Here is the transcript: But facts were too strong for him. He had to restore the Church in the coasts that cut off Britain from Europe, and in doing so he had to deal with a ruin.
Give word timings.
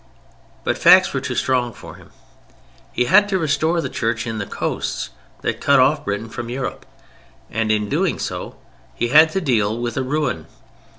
But 0.63 0.79
facts 0.79 1.13
were 1.13 1.21
too 1.21 1.35
strong 1.35 1.73
for 1.73 1.93
him. 1.93 2.09
He 2.91 3.05
had 3.05 3.29
to 3.29 3.37
restore 3.37 3.79
the 3.81 3.87
Church 3.87 4.25
in 4.25 4.39
the 4.39 4.47
coasts 4.47 5.11
that 5.41 5.61
cut 5.61 5.79
off 5.79 6.05
Britain 6.05 6.27
from 6.27 6.49
Europe, 6.49 6.87
and 7.51 7.71
in 7.71 7.87
doing 7.87 8.17
so 8.17 8.55
he 8.95 9.09
had 9.09 9.29
to 9.33 9.39
deal 9.41 9.77
with 9.77 9.97
a 9.97 10.01
ruin. 10.03 10.47